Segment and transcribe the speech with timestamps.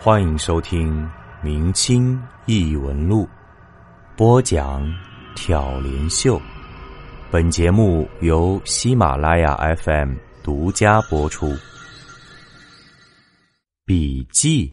[0.00, 1.02] 欢迎收听
[1.42, 3.24] 《明清异闻录》，
[4.16, 4.80] 播讲
[5.34, 6.40] 挑帘秀。
[7.32, 11.52] 本节目由喜马拉雅 FM 独家播出。
[13.84, 14.72] 笔记，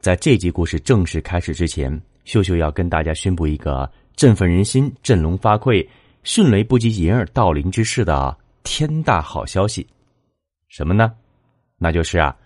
[0.00, 5.86] 在这集故事正式开始之前，秀秀要跟大家宣布一个振奋人心、振聋发聩、
[6.22, 9.86] 迅雷不及掩耳盗铃之势的天大好消息。
[10.68, 11.12] 什么呢？
[11.76, 12.34] 那就是啊。《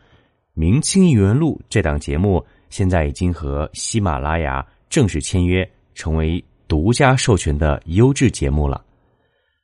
[0.55, 8.85] 明清异闻录》这档节目现在已经和喜马拉雅正式签约，成为独家授权的优质节目了。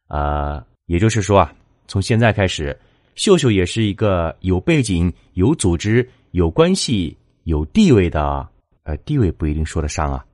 [0.08, 1.52] 呃，也就是说啊，
[1.88, 2.78] 从现在开始，
[3.14, 8.48] 秀秀也是一个有背景、有组织、有关系、有地位的。
[8.84, 10.24] 呃，地位不一定说得上啊，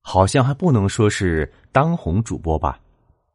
[0.00, 2.78] 好像还不能说是当红主播吧。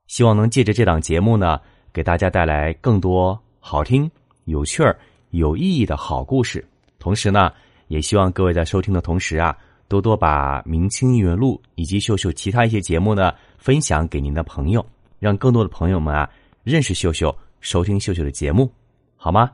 [0.08, 1.60] 希望能借着这档节目呢，
[1.92, 4.10] 给大家带来更多好听、
[4.46, 4.98] 有趣儿、
[5.32, 6.66] 有意义的好故事。
[7.00, 7.52] 同时呢，
[7.88, 9.58] 也希望各位在收听的同时啊，
[9.88, 14.86] 多多把《明清异闻录》以及秀秀其他一些节目呢分享给您的朋友，
[15.20, 16.30] 让更多的朋友们啊
[16.64, 18.72] 认识秀秀，收听秀秀的节目，
[19.18, 19.50] 好吗？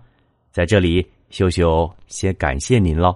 [0.51, 3.15] 在这里，秀秀先感谢您喽。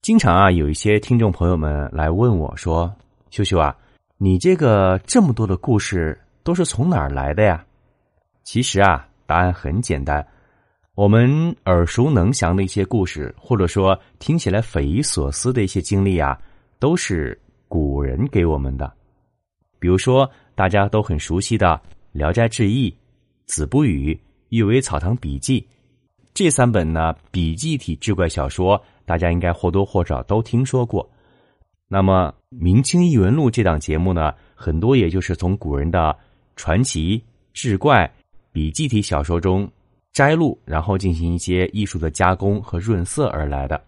[0.00, 2.94] 经常啊，有一些听众朋友们来问我说
[3.30, 3.76] ：“秀秀啊，
[4.16, 7.64] 你这个这么多的故事都是从哪儿来的呀？”
[8.44, 10.24] 其实啊，答案很简单。
[10.98, 16.36] 我们耳熟能详的一些故事，或者说听起来匪夷所思的一些经历啊，
[16.80, 18.92] 都是古人给我们的。
[19.78, 21.68] 比如说大家都很熟悉的
[22.10, 22.90] 《聊斋志异》
[23.46, 24.12] 《子不语》
[24.48, 25.60] 《阅微草堂笔记》
[26.34, 31.08] 这三本呢笔记体志怪小说，大家应该或多或少都听说过。
[31.86, 36.18] 那么《明清异闻录》这档节目呢，很多也就是从古人的
[36.56, 38.12] 传奇、志怪、
[38.50, 39.70] 笔记体小说中。
[40.12, 43.80] 摘录，然后进行一些艺术的加工和润色而来的。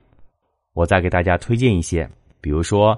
[0.73, 2.09] 我再给大家推荐一些，
[2.41, 2.97] 比如说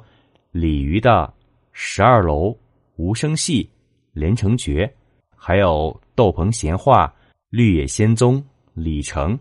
[0.50, 1.10] 李渔的
[1.72, 2.48] 《十二楼》
[2.96, 3.64] 《无声戏》
[4.12, 4.86] 《连城诀》，
[5.34, 7.06] 还有《斗篷闲话》
[7.48, 8.36] 《绿野仙踪》
[8.74, 9.34] 《李成》，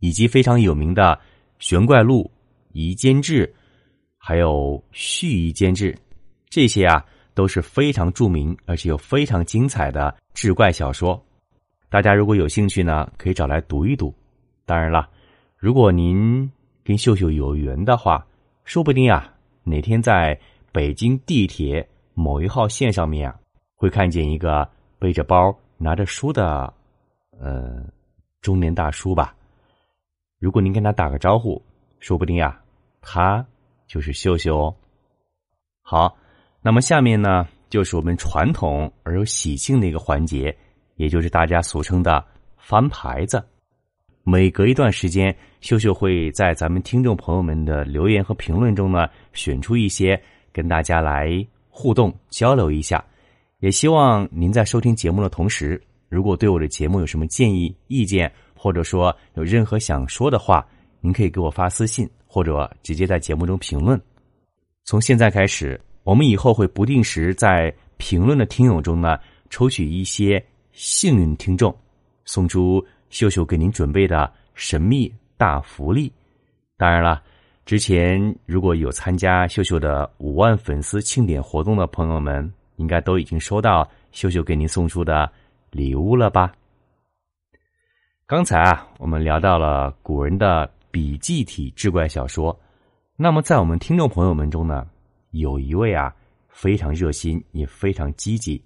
[0.00, 1.14] 以及非常有名的
[1.58, 2.22] 《玄怪录》
[2.72, 3.46] 《夷坚志》，
[4.18, 5.92] 还有《续夷坚志》，
[6.50, 11.20] 这些啊都是非常著名而且又非常精彩的志怪小说。
[11.90, 14.14] 大家如果有兴趣呢，可以找来读一读。
[14.64, 15.10] 当然了，
[15.56, 16.48] 如果您
[16.84, 18.24] 跟秀秀有缘的话，
[18.64, 19.34] 说不定啊，
[19.64, 20.38] 哪天在
[20.70, 23.36] 北京地铁某一号线上面啊，
[23.74, 26.72] 会看见一个背着包拿着书的，
[27.40, 27.84] 呃，
[28.40, 29.34] 中年大叔吧。
[30.38, 31.60] 如果您跟他打个招呼，
[31.98, 32.62] 说不定啊，
[33.00, 33.44] 他
[33.88, 34.74] 就是秀秀哦。
[35.82, 36.16] 好，
[36.62, 40.56] 那么下面呢，就是我们传统而又喜庆的一个环节。
[41.00, 42.22] 也就是大家俗称的
[42.58, 43.42] 翻牌子，
[44.22, 50.22] 每隔一段时间，秀秀会在咱们听众朋友们的留言和评论中呢，选出一些
[50.52, 53.02] 跟大家来互动交流一下。
[53.60, 55.80] 也希望您在收听节目的同时，
[56.10, 60.62] 如果对我的节目有什么建议、意见，或者说有任何想说的话，
[61.00, 63.98] 您可以给我发私信，或者直接在节目中评论。
[64.84, 69.18] 从现在开始，我们以后会不定时在评论的听友中呢，
[69.48, 70.44] 抽取一些。
[70.72, 71.76] 幸运听众，
[72.24, 76.12] 送出秀秀给您准备的神秘大福利。
[76.76, 77.22] 当然了，
[77.66, 85.30] 之前如果有参加秀秀的五万粉丝庆典活动的朋友们，应该都已经收到秀秀给您送出的
[85.70, 86.52] 礼物了吧？
[88.26, 92.58] 刚才啊，我们聊到了古人的笔记体志怪小说。
[93.16, 94.86] 那么，在我们听众朋友们中呢，
[95.32, 96.14] 有一位啊，
[96.48, 98.62] 非常热心，也非常积极。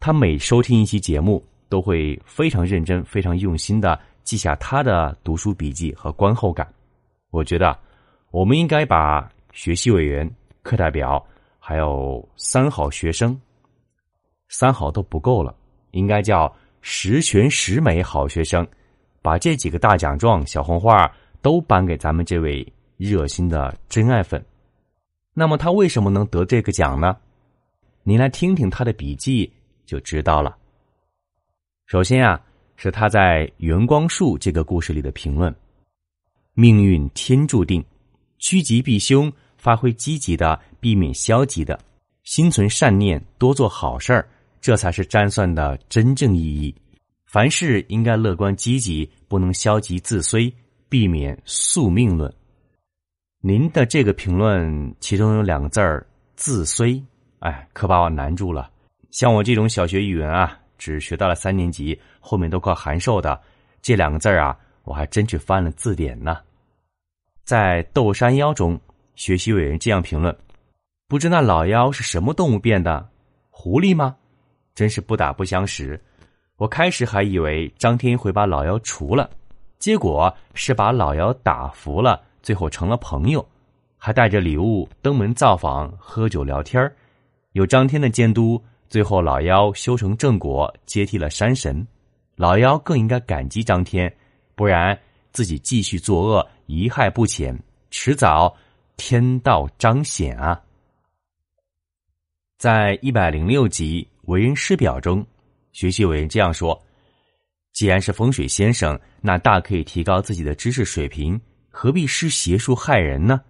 [0.00, 6.66] 他每收听一期节目，都会非常认真、非常用心的记下他的读书笔记和观后感。
[7.30, 7.76] 我觉得，
[8.30, 10.30] 我们应该把学习委员、
[10.62, 11.22] 课代表，
[11.58, 13.38] 还有三好学生，
[14.48, 15.54] 三好都不够了，
[15.90, 18.66] 应该叫十全十美好学生，
[19.20, 21.10] 把这几个大奖状、小红花
[21.42, 22.66] 都颁给咱们这位
[22.96, 24.42] 热心的真爱粉。
[25.34, 27.16] 那么他为什么能得这个奖呢？
[28.04, 29.52] 您来听听他的笔记。
[29.88, 30.54] 就知道了。
[31.86, 32.38] 首先啊，
[32.76, 35.52] 是他在元光树这个故事里的评论：
[36.52, 37.82] 命运天注定，
[38.38, 41.80] 趋吉避凶，发挥积极的，避免消极的，
[42.24, 44.28] 心存善念，多做好事儿，
[44.60, 46.74] 这才是占算的真正意义。
[47.24, 50.52] 凡事应该乐观积极，不能消极自衰，
[50.90, 52.30] 避免宿命论。
[53.40, 56.06] 您的这个评论其中有两个字儿
[56.36, 57.02] “自衰”，
[57.40, 58.70] 哎，可把我难住了。
[59.10, 63.40] 像我这种小学语文啊，只学到了三年级，后面都靠函授的，
[63.80, 66.38] 这两个字啊，我还真去翻了字典呢。
[67.44, 68.78] 在《斗山妖》中，
[69.14, 70.36] 学习委员这样评论
[71.08, 73.08] ：“不知那老妖是什么动物变的？
[73.50, 74.14] 狐狸吗？
[74.74, 76.00] 真是不打不相识。
[76.56, 79.30] 我开始还以为张天会把老妖除了，
[79.78, 83.44] 结果是把老妖打服了，最后成了朋友，
[83.96, 86.92] 还带着礼物登门造访，喝酒聊天
[87.52, 91.86] 有张天的监督，最后老妖修成正果，接替了山神。
[92.36, 94.12] 老妖更应该感激张天，
[94.54, 94.98] 不然
[95.32, 97.58] 自己继续作恶，贻害不浅，
[97.90, 98.56] 迟早
[98.96, 100.60] 天道彰显啊！
[102.58, 105.24] 在一百零六集《为人师表》中。
[105.72, 106.80] 学习委员这样说
[107.72, 113.40] ：“既然是风水先生，那大可以提高自己的知识水平，何必施邪术害人呢？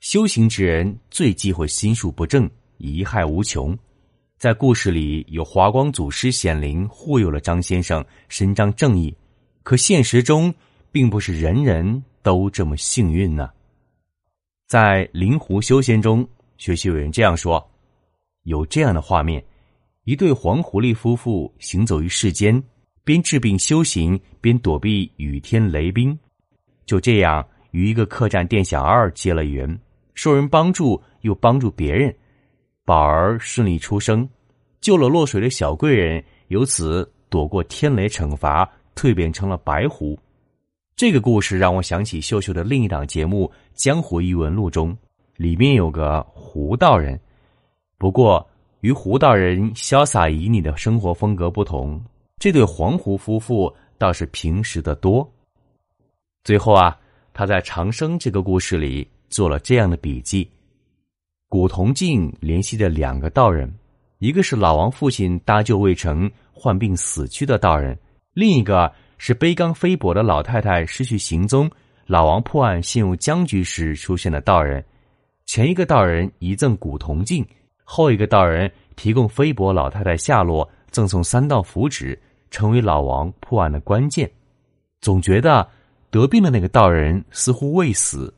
[0.00, 3.78] 修行之人最忌讳心术不正，贻害无穷。
[4.40, 9.14] 在故事里有华光祖师显灵，护佑了张先生，伸张正义。
[9.62, 10.54] 可现实中，
[10.90, 13.50] 并不是人人都这么幸运呢。
[14.66, 16.26] 在《灵狐修仙》中，
[16.56, 17.70] 学习委员这样说：
[18.44, 19.44] 有这样的画面。”
[20.04, 22.64] 一对黄狐狸夫妇行走于世间，
[23.04, 26.18] 边治病修行，边躲避雨天雷兵，
[26.86, 29.78] 就这样与一个客栈店小二结了缘，
[30.14, 32.16] 受人帮助又帮助别人，
[32.90, 34.28] 宝儿顺利出生，
[34.80, 40.18] 救了落水的小贵人，由此躲过天雷惩罚，蜕变成了白狐。
[40.96, 44.98] 这个故事让我想起秀秀的另一档节目《江湖异闻录》中，
[45.36, 47.20] 里面有个胡道人，
[47.96, 48.44] 不过。
[48.80, 52.02] 与胡道人潇洒旖旎的生活风格不同，
[52.38, 55.30] 这对黄狐夫妇倒是平实的多。
[56.42, 56.98] 最后啊，
[57.32, 60.50] 他在长生这个故事里做了这样的笔记：
[61.50, 63.68] 古铜镜联系着两个道人，
[64.20, 67.98] 一个是老王父亲搭救未成患病死去的道人，
[68.34, 71.68] 另一个是背缸飞簸的老太太失去行踪，
[72.06, 74.82] 老王破案陷入僵局时出现的道人。
[75.44, 77.44] 前一个道人遗赠古铜镜。
[77.82, 82.16] 后一个道人提供菲薄老太太下落，赠送三道符纸，
[82.52, 84.30] 成为老王破案的关键。
[85.00, 85.68] 总觉得
[86.12, 88.32] 得病的那个道人似乎未死。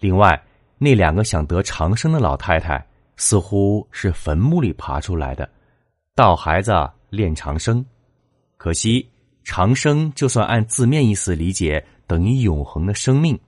[0.00, 0.42] 另外，
[0.78, 2.84] 那两个想得长生的老太太
[3.16, 5.48] 似乎是坟墓里爬出来的，
[6.14, 6.72] 道孩子
[7.08, 7.84] 练长生。
[8.58, 9.08] 可惜，
[9.42, 13.38] 长生就算按字面意思理解，等于永恒的生命，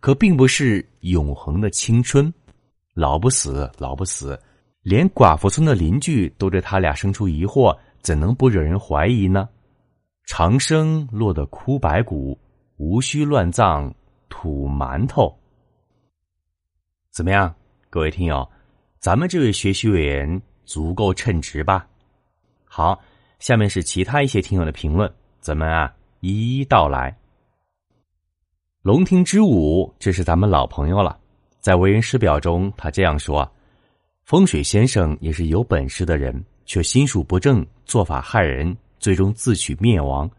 [0.00, 2.32] 可并不是永恒的青春，
[2.94, 4.38] 老不死，老不死。
[4.82, 9.48] 连寡妇村的邻居都对他俩生出疑惑，怎能不惹人怀疑呢？
[10.24, 12.38] 长生落得枯白骨，
[12.78, 13.94] 无需乱葬
[14.28, 15.32] 土馒头。
[17.12, 17.54] 怎么样，
[17.90, 18.48] 各位听友，
[18.98, 21.86] 咱们这位学习委员足够称职吧？
[22.64, 22.98] 好，
[23.38, 27.14] 下面是其他一些听友的评论，咱们啊一一道来。
[28.80, 31.20] 龙庭之舞，这是咱们老朋友了，
[31.60, 33.46] 在为人师表中，他这样说。
[34.24, 40.30] 风水先生也是有本事的人，却心术不正，做法害人，最终自取灭亡。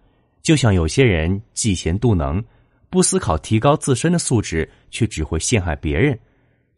[0.42, 2.44] 就像有些人嫉贤妒能，
[2.90, 6.18] 不思考提高自身的素质，却只会陷害别人。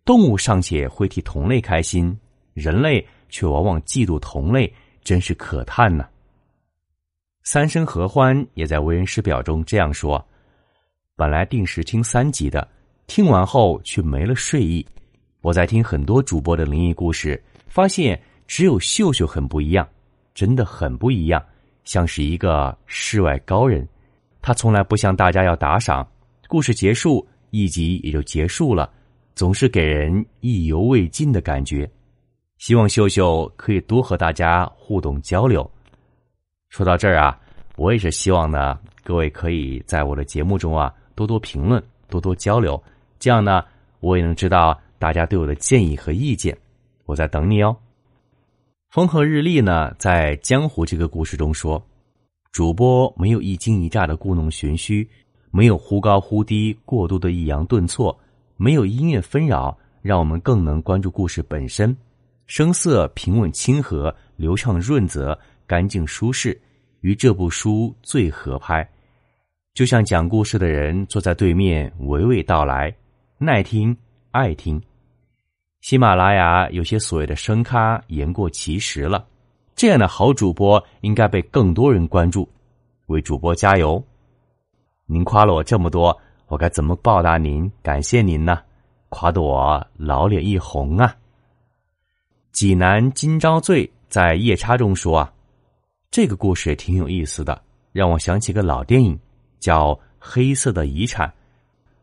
[0.05, 2.15] 动物尚且会替同类开心，
[2.53, 4.71] 人类却往往嫉妒同类，
[5.03, 6.07] 真是可叹呐。
[7.41, 10.23] 三生合欢也在为人师表中这样说：
[11.15, 12.67] 本来定时听三集的，
[13.07, 14.85] 听完后却没了睡意。
[15.41, 19.87] 我在听很多主播的灵异故事，发现只有秀秀很不一样，
[20.35, 21.43] 真的很不一样，
[21.83, 23.87] 像是一个世外高人。
[24.39, 26.07] 他从来不向大家要打赏，
[26.47, 28.91] 故事结束一集也就结束了，
[29.35, 31.89] 总是给人意犹未尽的感觉。
[32.57, 35.69] 希望秀秀可以多和大家互动交流。
[36.69, 37.39] 说到这儿啊，
[37.75, 42.81] 我也是希望呢，各位可以在我的节目中啊多多评论，多多交流，
[43.19, 43.63] 这样呢，
[43.99, 44.79] 我也能知道。
[44.97, 46.57] 大家对我的建议和意见，
[47.05, 47.75] 我在等你哦。
[48.89, 51.85] 风和日丽呢，在江湖这个故事中说，
[52.53, 55.07] 主播没有一惊一乍的故弄玄虚，
[55.51, 58.17] 没有忽高忽低、过度的抑扬顿挫，
[58.57, 61.95] 没有音乐纷扰，让我们更能关注故事本身。
[62.47, 66.59] 声色平稳亲和，流畅润泽，干净舒适，
[67.01, 68.87] 与这部书最合拍。
[69.73, 72.95] 就像讲故事的人坐在对面，娓娓道来，
[73.37, 73.95] 耐听。
[74.31, 74.81] 爱听，
[75.79, 79.25] 喜马拉雅有些所谓的声咖言过其实了。
[79.77, 82.45] 这样的好主播应该被更多人关注，
[83.05, 84.03] 为主播加油！
[85.05, 88.61] 您夸了我这么多，我该怎么报答您、感谢您呢？
[89.09, 91.15] 夸得我老脸一红啊！
[92.51, 95.33] 济南今朝醉在夜叉中说啊，
[96.11, 97.61] 这个故事也挺有意思的，
[97.91, 99.17] 让我想起个老电影，
[99.59, 101.27] 叫《黑色的遗产》。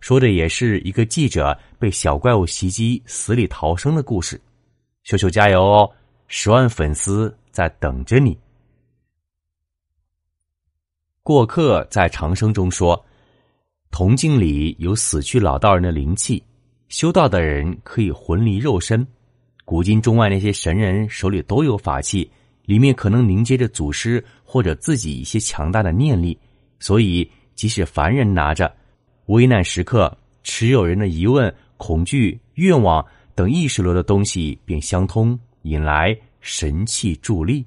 [0.00, 4.40] 说的也是一个记者被小怪物袭击死里逃生的故事。
[5.04, 5.90] 秀秀加油哦！
[6.26, 8.37] 十万粉丝在等着你。
[11.22, 13.04] 过客在长生中说
[13.92, 16.42] ：“铜镜里有死去老道人的灵气，
[16.88, 19.06] 修道的人可以魂离肉身。
[19.66, 22.28] 古今中外那些神人手里都有法器，
[22.64, 26.37] 里面可能凝结着祖师或者自己一些强大的念力，
[26.80, 28.75] 所以即使凡人拿着，
[29.26, 37.62] 危难时刻持有人的疑问、恐惧、愿望等意识流的东西便相通，引来神气助力。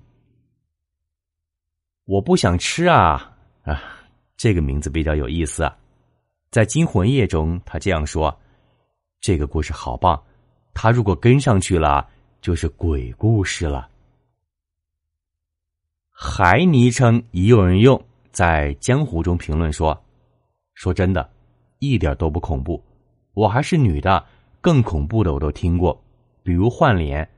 [2.05, 3.79] 我不想吃啊。”啊，
[4.36, 5.77] 这个名字比较有意思啊！
[6.56, 8.34] 在《惊魂夜》中，他这样说
[9.20, 10.24] ：“这个故事好棒，
[10.74, 12.08] 他如果跟上去了，
[12.40, 13.90] 就是鬼故事了。”
[16.10, 20.02] 还昵称已有人用，在江湖中评论说
[20.76, 21.30] ：“说真的，
[21.80, 22.82] 一点都不恐怖。
[23.34, 24.26] 我还是女的，
[24.62, 26.02] 更恐怖的我都听过，
[26.42, 27.30] 比如换脸。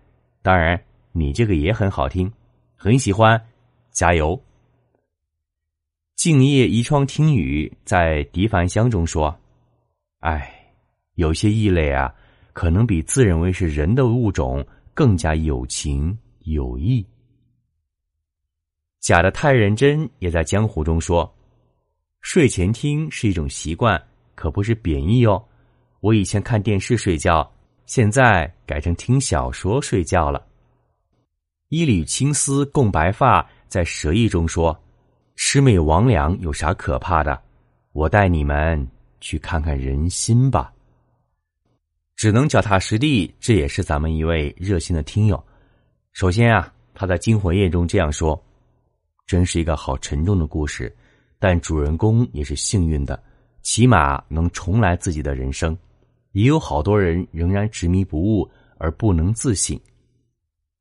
[0.43, 0.79] 当然，
[1.11, 2.31] 你这个也很好听，
[2.75, 3.43] 很喜欢，
[3.89, 4.39] 加油！”
[6.17, 9.39] 静夜一窗听雨，在笛凡香中说
[10.21, 10.51] ：“哎，
[11.13, 12.11] 有些异类啊，
[12.53, 17.05] 可能比自认为是人的物种更加有情有义。”
[18.99, 21.31] 假的太认真，也在江湖中说
[22.21, 25.45] ：“睡前听是一种习惯，可不是贬义哦。
[25.99, 27.47] 我以前看电视睡觉，
[27.85, 30.43] 现在改成听小说睡觉了。”
[31.69, 34.75] 一缕青丝共白发，在蛇意中说。
[35.37, 37.39] 魑魅魍魉有啥可怕的？
[37.93, 38.87] 我带你们
[39.21, 40.73] 去看看人心吧。
[42.15, 45.41] 只能脚踏实地，这也是咱们一位热心的听友。
[46.11, 48.43] 首先啊，他在《惊魂夜》中这样说
[49.27, 50.93] ：“真是一个好沉重的故事，
[51.37, 53.21] 但主人公也是幸运的，
[53.61, 55.77] 起码能重来自己的人生。
[56.31, 59.79] 也有好多人仍然执迷不悟而不能自省。”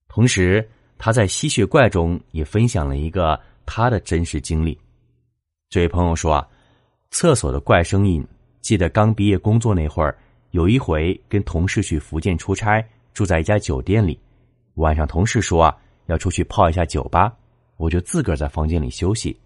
[0.08, 3.38] 同时，他在《吸血怪》中也分享了一个。
[3.66, 4.78] 他的真实经历，
[5.68, 6.49] 这位朋友说啊，
[7.11, 8.26] 厕所的怪声音，
[8.62, 10.16] 记得刚毕业工作那会儿，
[10.52, 12.82] 有一回跟同事去福建出差，
[13.12, 14.18] 住在一家酒店里，
[14.75, 17.30] 晚上同事说啊要出去泡一下酒吧，
[17.76, 19.37] 我就自个儿在房间里休息。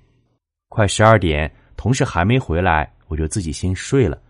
[0.69, 4.21] 快十二点，同事还没回来，我就自己先睡了。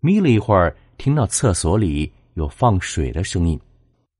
[0.00, 3.58] 眯了一会儿，听到厕所里有放水的声音，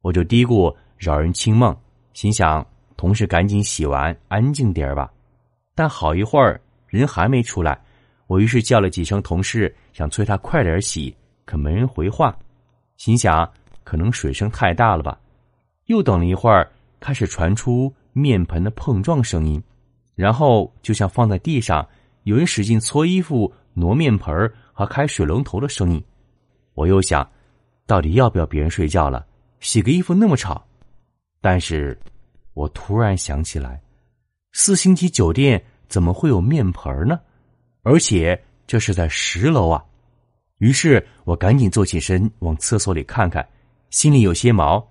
[0.01, 1.77] 我就嘀咕扰人清梦，
[2.15, 2.67] 心想。
[2.99, 5.09] 同事赶紧洗完，安静点儿吧。
[5.73, 7.81] 但好一会儿人还没出来，
[8.27, 12.37] 我于是叫了几声同事，想催他快点洗，可没人回话。
[12.97, 13.49] 心想
[13.85, 15.17] 可能水声太大了吧。
[15.87, 19.63] 又等了一会儿，开始传出面盆的碰撞声音，
[20.17, 21.89] 然后就像放在地上
[22.25, 26.05] 有人使劲搓衣服、挪面盆和开水龙头的声音。
[26.75, 27.25] 我又想，
[27.87, 29.25] 到底要不要别人睡觉了？
[29.61, 30.67] 洗个衣服那么吵，
[31.41, 31.97] 但是。
[32.59, 33.81] 我突然想起来，
[34.51, 37.21] 四星级酒店怎么会有面盆呢？
[37.83, 38.37] 而且
[38.67, 39.85] 这是在十楼啊！
[40.57, 43.49] 于是我赶紧坐起身往厕所里看看，
[43.91, 44.85] 心里有些毛。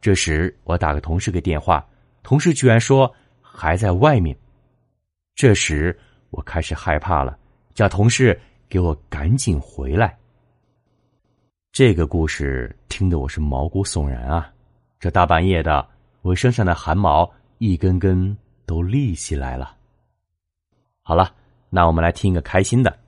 [0.00, 1.86] 这时我打个同事个电话，
[2.22, 4.34] 同事居然说还在外面。
[5.34, 5.94] 这时
[6.30, 7.38] 我开始害怕了，
[7.74, 10.18] 叫同事给我赶紧回来。
[11.70, 14.50] 这个故事听得我是毛骨悚然啊！
[14.98, 15.86] 这大半夜的。
[16.22, 18.36] 我身上的汗毛一根根
[18.66, 19.74] 都立起来了。
[21.02, 21.32] 好了，
[21.70, 22.98] 那我们来听一个开心的。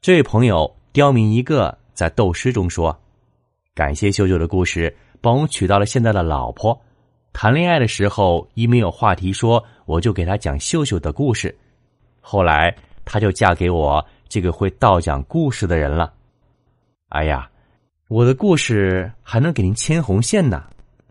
[0.00, 2.96] 这位朋友刁民一个在斗诗中说
[3.74, 6.80] ：“感谢秀秀的故事，帮我娶到了现在的老婆。
[7.32, 11.54] 谈恋爱的时候一没有话题说，我就给他讲秀秀的故事。
[12.20, 16.12] 后来她就嫁给我这个会倒讲故事的人了。
[17.08, 17.50] 哎呀，
[18.08, 20.64] 我的故事还能给您牵红线呢。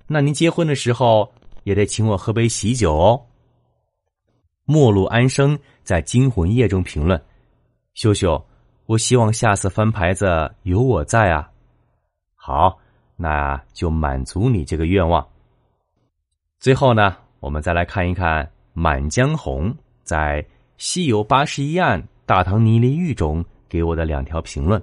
[0.08, 1.29] 那您结婚的时候。”
[1.63, 3.22] 也得请我喝杯喜酒哦。
[4.65, 7.22] 陌路安生在《惊魂夜》中评论
[7.94, 8.44] ：“秀秀，
[8.86, 11.50] 我希望下次翻牌子有我在啊。”
[12.36, 12.80] 好，
[13.15, 15.27] 那就满足你这个愿望。
[16.60, 19.72] 最后呢，我们再来看一看《满江红》
[20.03, 20.41] 在
[20.77, 24.82] 《西游八十一案大唐泥犁狱》中给我的两条评论。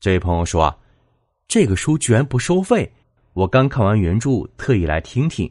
[0.00, 0.74] 这位朋友说
[1.46, 2.90] ：“这个书居然不收费，
[3.32, 5.50] 我刚看完原著，特意来听听。”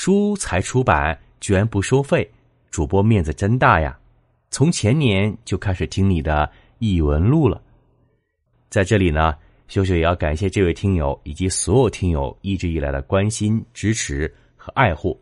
[0.00, 2.30] 书才出版，居然不收费，
[2.70, 3.98] 主播面子真大呀！
[4.48, 7.60] 从前年就开始听你的异闻录了，
[8.70, 9.34] 在这里呢，
[9.66, 15.20] 秀秀也要感谢这位听友以及所有听友一直以来的关心、支持和爱护。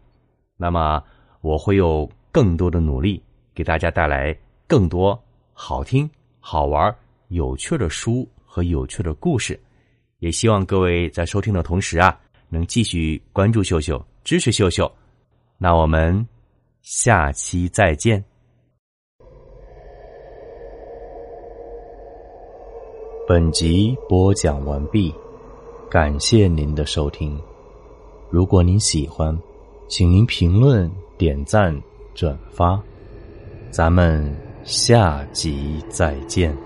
[0.59, 1.03] 那么，
[1.41, 3.23] 我会有更多的努力，
[3.55, 5.19] 给大家带来更多
[5.55, 6.95] 好听、好玩、
[7.29, 8.29] 有趣的书。
[8.45, 9.59] 和有趣的故事。
[10.19, 12.19] 也希望各位在收听的同时啊，
[12.51, 14.91] 能继续关注秀秀，支持秀秀。
[15.57, 16.27] 那我们
[16.83, 18.23] 下期再见。
[23.29, 25.15] 本集播讲完毕，
[25.89, 27.41] 感谢您的收听。
[28.29, 29.39] 如果您喜欢，
[29.87, 31.81] 请您评论、点赞、
[32.13, 32.83] 转发。
[33.71, 36.66] 咱们下集再见。